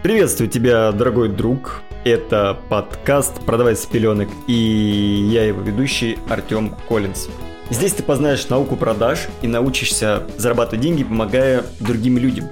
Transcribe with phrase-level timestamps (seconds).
[0.00, 1.82] Приветствую тебя, дорогой друг.
[2.04, 4.52] Это подкаст «Продавай с пеленок» и
[5.32, 7.28] я его ведущий Артем Коллинз.
[7.68, 12.46] Здесь ты познаешь науку продаж и научишься зарабатывать деньги, помогая другим людям.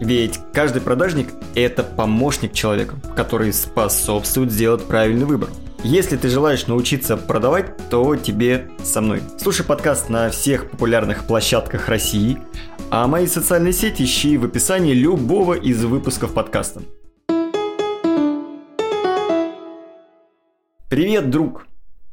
[0.00, 5.48] Ведь каждый продажник– это помощник человека, который способствует сделать правильный выбор.
[5.88, 9.22] Если ты желаешь научиться продавать, то тебе со мной.
[9.38, 12.38] Слушай подкаст на всех популярных площадках России–
[12.90, 16.82] а мои социальные сети ищи в описании любого из выпусков подкаста.
[20.88, 21.66] Привет, друг!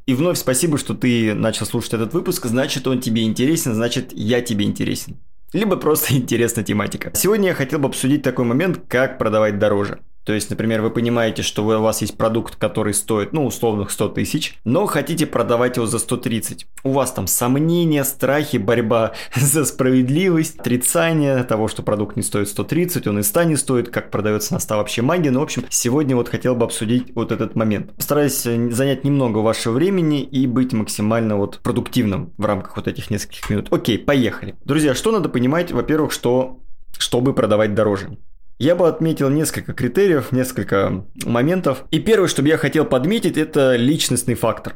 [0.07, 4.41] И вновь спасибо, что ты начал слушать этот выпуск, значит он тебе интересен, значит я
[4.41, 5.17] тебе интересен.
[5.53, 7.11] Либо просто интересна тематика.
[7.13, 9.99] Сегодня я хотел бы обсудить такой момент, как продавать дороже.
[10.25, 14.09] То есть, например, вы понимаете, что у вас есть продукт, который стоит, ну, условных 100
[14.09, 16.65] тысяч, но хотите продавать его за 130.
[16.83, 23.07] У вас там сомнения, страхи, борьба за справедливость, отрицание того, что продукт не стоит 130,
[23.07, 25.31] он и 100 не стоит, как продается на 100 вообще магия.
[25.31, 27.93] Ну, в общем, сегодня вот хотел бы обсудить вот этот момент.
[27.95, 33.09] Постараюсь э, занять немного вашего времени и быть максимально вот продуктивным в рамках вот этих
[33.09, 33.67] нескольких минут.
[33.71, 34.55] Окей, поехали.
[34.63, 35.71] Друзья, что надо понимать?
[35.71, 36.59] Во-первых, что
[36.97, 38.17] чтобы продавать дороже.
[38.59, 41.83] Я бы отметил несколько критериев, несколько моментов.
[41.91, 44.75] И первое, что я хотел подметить, это личностный фактор.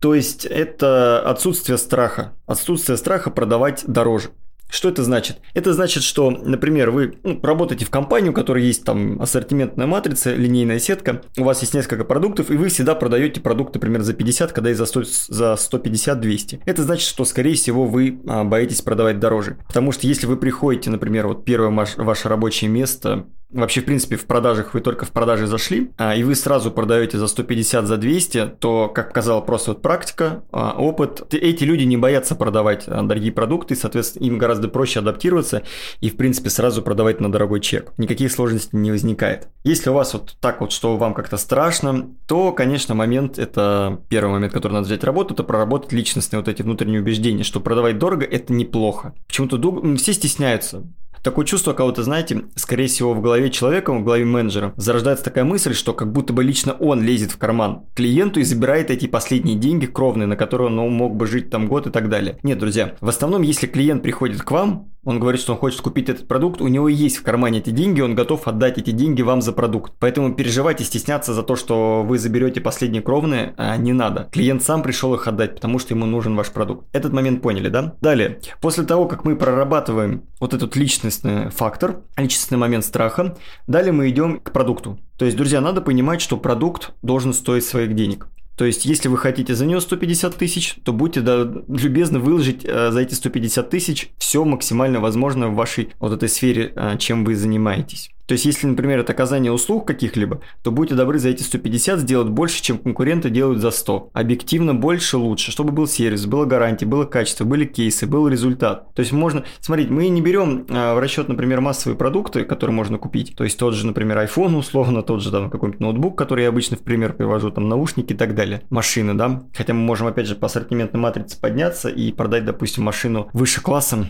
[0.00, 2.34] То есть это отсутствие страха.
[2.46, 4.28] Отсутствие страха продавать дороже.
[4.68, 5.38] Что это значит?
[5.54, 10.34] Это значит, что, например, вы ну, работаете в компании, у которой есть там ассортиментная матрица,
[10.34, 14.52] линейная сетка, у вас есть несколько продуктов, и вы всегда продаете продукт, например, за 50,
[14.52, 16.60] когда и за, 100, за 150-200.
[16.64, 19.58] Это значит, что, скорее всего, вы а, боитесь продавать дороже.
[19.68, 24.16] Потому что если вы приходите, например, вот первое ваше, ваше рабочее место, вообще, в принципе,
[24.16, 27.96] в продажах вы только в продаже зашли, а, и вы сразу продаете за 150, за
[27.96, 33.02] 200, то, как показала просто вот практика, а, опыт, эти люди не боятся продавать а,
[33.02, 35.62] дорогие продукты, соответственно, им гораздо проще адаптироваться
[36.00, 37.92] и, в принципе, сразу продавать на дорогой чек.
[37.98, 39.48] Никаких сложностей не возникает.
[39.64, 44.32] Если у вас вот так вот, что вам как-то страшно, то, конечно, момент, это первый
[44.32, 48.24] момент, который надо взять работу, это проработать личностные вот эти внутренние убеждения, что продавать дорого–
[48.30, 49.14] это неплохо.
[49.26, 49.56] Почему-то
[49.96, 50.84] все стесняются
[51.22, 55.74] Такое чувство, кого-то, знаете, скорее всего, в голове человека, в голове менеджера зарождается такая мысль,
[55.74, 59.86] что как будто бы лично он лезет в карман клиенту и забирает эти последние деньги
[59.86, 62.38] кровные, на которые он мог бы жить там год и так далее.
[62.42, 66.08] Нет, друзья, в основном, если клиент приходит к вам, он говорит, что он хочет купить
[66.08, 69.40] этот продукт, у него есть в кармане эти деньги, он готов отдать эти деньги вам
[69.40, 69.92] за продукт.
[70.00, 74.28] Поэтому переживать и стесняться за то, что вы заберете последние кровные, а, не надо.
[74.32, 76.88] Клиент сам пришел их отдать, потому что ему нужен ваш продукт.
[76.92, 77.94] Этот момент поняли, да?
[78.00, 83.36] Далее, после того, как мы прорабатываем вот этот личностный фактор, личностный момент страха,
[83.68, 84.98] далее мы идем к продукту.
[85.18, 88.26] То есть, друзья, надо понимать, что продукт должен стоить своих денег.
[88.56, 92.90] То есть, если вы хотите за нее 150 тысяч, то будьте да, любезны выложить э,
[92.90, 97.36] за эти 150 тысяч все максимально возможное в вашей вот этой сфере, э, чем вы
[97.36, 98.10] занимаетесь.
[98.26, 102.28] То есть, если, например, это оказание услуг каких-либо, то будьте добры за эти 150 сделать
[102.28, 104.10] больше, чем конкуренты делают за 100.
[104.12, 108.92] Объективно больше лучше, чтобы был сервис, была гарантия, было качество, были кейсы, был результат.
[108.94, 109.44] То есть, можно...
[109.60, 113.36] Смотрите, мы не берем а, в расчет, например, массовые продукты, которые можно купить.
[113.36, 116.76] То есть, тот же, например, iPhone, условно, тот же там какой-нибудь ноутбук, который я обычно
[116.76, 118.62] в пример привожу, там наушники и так далее.
[118.70, 119.44] Машины, да.
[119.56, 124.08] Хотя мы можем, опять же, по ассортиментной матрице подняться и продать, допустим, машину выше классом,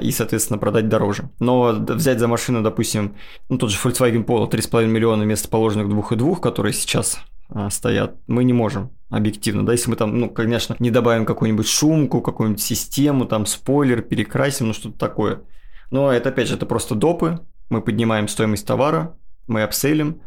[0.00, 1.30] и, соответственно, продать дороже.
[1.38, 3.16] Но взять за машину, допустим,
[3.48, 7.18] ну, тот же Volkswagen Polo 3,5 миллиона вместо положенных 2,2, которые сейчас
[7.48, 11.68] а, стоят, мы не можем объективно, да, если мы там, ну, конечно, не добавим какую-нибудь
[11.68, 15.42] шумку, какую-нибудь систему, там, спойлер, перекрасим, ну, что-то такое.
[15.90, 19.16] Но это, опять же, это просто допы, мы поднимаем стоимость товара,
[19.46, 20.22] мы апселим,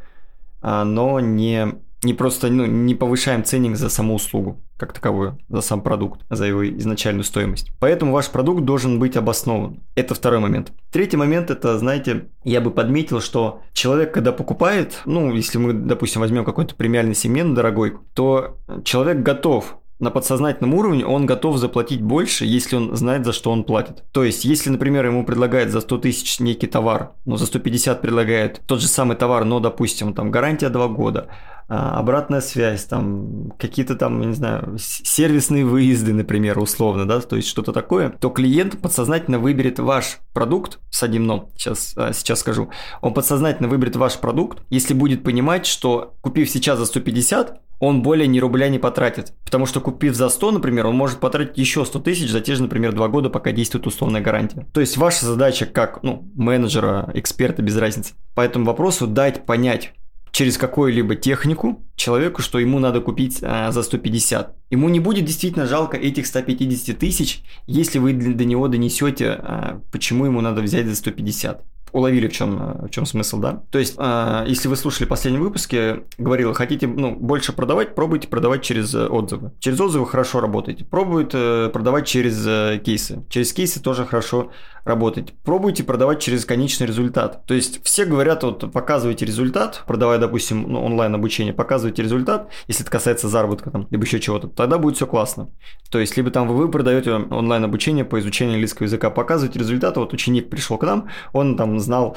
[0.61, 5.61] а, но не не просто ну, не повышаем ценник за саму услугу как таковую, за
[5.61, 7.71] сам продукт, за его изначальную стоимость.
[7.79, 9.79] Поэтому ваш продукт должен быть обоснован.
[9.95, 10.73] Это второй момент.
[10.91, 16.21] Третий момент, это, знаете, я бы подметил, что человек, когда покупает, ну, если мы, допустим,
[16.21, 22.45] возьмем какой-то премиальный сегмент дорогой, то человек готов на подсознательном уровне он готов заплатить больше,
[22.45, 24.03] если он знает, за что он платит.
[24.11, 28.61] То есть, если, например, ему предлагают за 100 тысяч некий товар, но за 150 предлагают
[28.65, 31.29] тот же самый товар, но, допустим, там гарантия 2 года,
[31.67, 37.47] а, обратная связь, там какие-то там, не знаю, сервисные выезды, например, условно, да, то есть
[37.47, 42.69] что-то такое, то клиент подсознательно выберет ваш продукт с одним но, сейчас, а, сейчас скажу,
[43.01, 48.27] он подсознательно выберет ваш продукт, если будет понимать, что купив сейчас за 150, он более
[48.27, 49.33] ни рубля не потратит.
[49.43, 52.63] Потому что купив за 100, например, он может потратить еще 100 тысяч за те же,
[52.63, 54.67] например, 2 года, пока действует условная гарантия.
[54.73, 59.93] То есть ваша задача как ну, менеджера, эксперта, без разницы, по этому вопросу дать понять
[60.31, 64.53] через какую-либо технику человеку, что ему надо купить а, за 150.
[64.69, 70.25] Ему не будет действительно жалко этих 150 тысяч, если вы до него донесете, а, почему
[70.25, 71.63] ему надо взять за 150
[71.95, 73.63] уловили, в чем, в чем смысл, да?
[73.71, 78.61] То есть, э, если вы слушали последние выпуски, говорил, хотите ну, больше продавать, пробуйте продавать
[78.61, 79.51] через отзывы.
[79.59, 80.85] Через отзывы хорошо работаете.
[80.85, 83.23] Пробуйте продавать через кейсы.
[83.29, 84.51] Через кейсы тоже хорошо
[84.85, 85.33] работать.
[85.43, 87.45] Пробуйте продавать через конечный результат.
[87.45, 92.91] То есть, все говорят, вот показывайте результат, продавая, допустим, ну, онлайн-обучение, показывайте результат, если это
[92.91, 95.49] касается заработка там, либо еще чего-то, тогда будет все классно.
[95.89, 100.49] То есть, либо там вы продаете онлайн-обучение по изучению английского языка, показываете результаты, вот ученик
[100.49, 102.15] пришел к нам, он там знал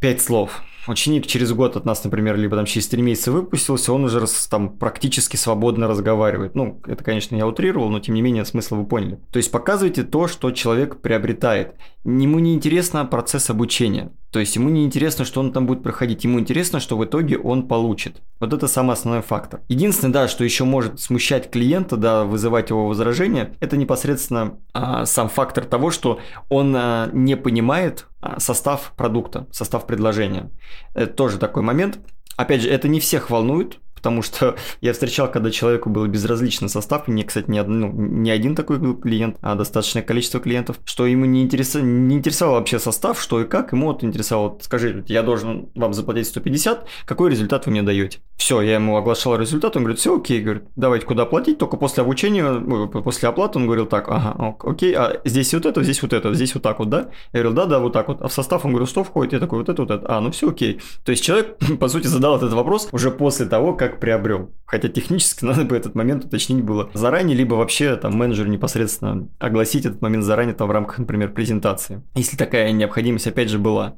[0.00, 0.62] пять слов.
[0.90, 4.76] Ученик через год от нас, например, либо там через три месяца выпустился, он уже там
[4.76, 6.54] практически свободно разговаривает.
[6.54, 9.20] Ну, это, конечно, я утрировал, но тем не менее смысл вы поняли.
[9.30, 11.74] То есть показывайте то, что человек приобретает.
[12.04, 14.12] Ему не интересно процесс обучения.
[14.30, 16.22] То есть ему не интересно, что он там будет проходить.
[16.22, 18.22] Ему интересно, что в итоге он получит.
[18.38, 19.60] Вот это самый основной фактор.
[19.68, 25.28] Единственное, да, что еще может смущать клиента, да, вызывать его возражения, это непосредственно а, сам
[25.28, 30.50] фактор того, что он а, не понимает а, состав продукта, состав предложения.
[30.94, 31.98] Это тоже такой момент.
[32.36, 37.06] Опять же, это не всех волнует, потому что я встречал, когда человеку был безразличен состав,
[37.06, 41.26] мне, кстати, не, ну, не один такой был клиент, а достаточное количество клиентов, что ему
[41.26, 45.68] не, интерес, не интересовал вообще состав, что и как, ему вот интересовало, скажи, я должен
[45.74, 48.20] вам заплатить 150, какой результат вы мне даете?
[48.36, 52.02] Все, я ему оглашал результат, он говорит, все окей, говорит, давайте куда платить, только после
[52.02, 56.32] обучения, после оплаты он говорил так, ага, окей, а здесь вот это, здесь вот это,
[56.32, 57.10] здесь вот так вот, да?
[57.32, 59.38] Я говорил, да, да, вот так вот, а в состав он говорит, 100 входит, я
[59.40, 60.80] такой, вот это, вот это, а, ну все окей.
[61.04, 64.52] То есть человек, по сути, задал этот вопрос уже после того, как как приобрел.
[64.64, 69.86] Хотя технически надо бы этот момент уточнить было заранее, либо вообще там менеджеру непосредственно огласить
[69.86, 72.02] этот момент заранее там в рамках, например, презентации.
[72.14, 73.96] Если такая необходимость опять же была.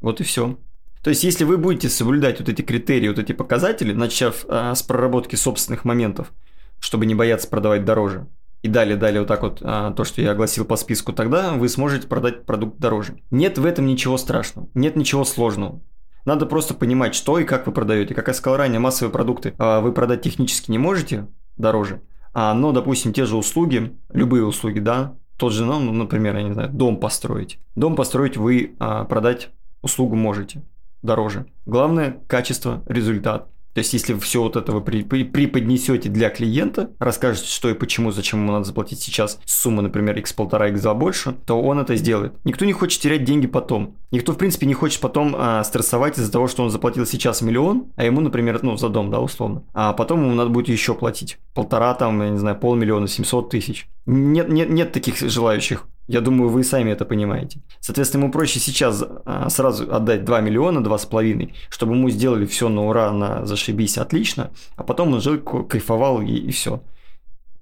[0.00, 0.58] Вот и все.
[1.02, 4.82] То есть, если вы будете соблюдать вот эти критерии, вот эти показатели, начав а, с
[4.82, 6.32] проработки собственных моментов,
[6.80, 8.26] чтобы не бояться продавать дороже,
[8.62, 11.68] и далее, далее вот так вот а, то, что я огласил по списку, тогда вы
[11.68, 13.18] сможете продать продукт дороже.
[13.30, 15.82] Нет в этом ничего страшного, нет ничего сложного.
[16.24, 18.14] Надо просто понимать, что и как вы продаете.
[18.14, 21.26] Как я сказал ранее, массовые продукты а, вы продать технически не можете
[21.56, 22.00] дороже,
[22.32, 26.52] а, но, допустим, те же услуги, любые услуги, да, тот же, ну, например, я не
[26.52, 27.58] знаю, дом построить.
[27.74, 29.50] Дом построить вы а, продать
[29.82, 30.62] услугу можете
[31.02, 31.46] дороже.
[31.66, 33.48] Главное– качество, результат.
[33.74, 37.74] То есть, если все вот это вы при, при, преподнесете для клиента, расскажете, что и
[37.74, 41.80] почему, зачем ему надо заплатить сейчас сумму, например, x полтора, x два больше, то он
[41.80, 42.34] это сделает.
[42.44, 43.96] Никто не хочет терять деньги потом.
[44.12, 47.86] Никто, в принципе, не хочет потом а, стрессовать из-за того, что он заплатил сейчас миллион,
[47.96, 49.64] а ему, например, ну, за дом, да, условно.
[49.74, 51.38] А потом ему надо будет еще платить.
[51.52, 53.88] Полтора, там, я не знаю, полмиллиона, 700 тысяч.
[54.06, 55.88] Нет, нет, нет таких желающих.
[56.06, 57.62] Я думаю, вы сами это понимаете.
[57.80, 62.86] Соответственно, ему проще сейчас а, сразу отдать 2 миллиона, 2,5, чтобы ему сделали все на
[62.86, 66.82] ура, на зашибись, отлично, а потом он жил, кайфовал и, и все.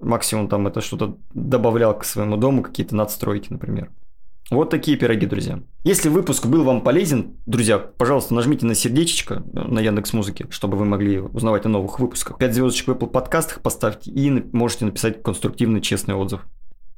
[0.01, 3.91] Максимум там это что-то добавлял к своему дому, какие-то надстройки, например.
[4.51, 5.61] Вот такие пироги, друзья.
[5.85, 10.85] Если выпуск был вам полезен, друзья, пожалуйста, нажмите на сердечко на Яндекс Музыке, чтобы вы
[10.85, 12.39] могли узнавать о новых выпусках.
[12.39, 16.45] 5 звездочек в Apple подкастах поставьте и можете написать конструктивный, честный отзыв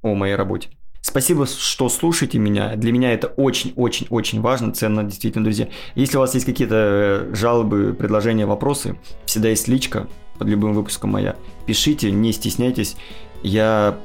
[0.03, 0.71] о моей работе.
[1.07, 2.77] Спасибо, что слушаете меня.
[2.77, 5.69] Для меня это очень-очень-очень важно, ценно, действительно, друзья.
[5.95, 10.09] Если у вас есть какие-то э, жалобы, предложения, вопросы, всегда есть личка
[10.39, 11.37] под любым выпуском моя.
[11.67, 12.97] Пишите, не стесняйтесь.
[13.43, 13.99] Я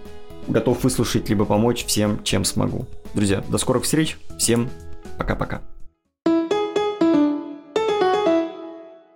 [0.50, 2.86] готов выслушать либо помочь всем, чем смогу.
[3.14, 4.18] Друзья, до скорых встреч.
[4.38, 4.70] Всем
[5.18, 5.62] пока-пока.